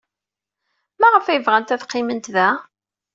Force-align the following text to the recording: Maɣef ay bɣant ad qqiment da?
Maɣef 0.99 1.25
ay 1.27 1.41
bɣant 1.45 1.73
ad 1.73 1.85
qqiment 1.89 2.27
da? 2.35 2.49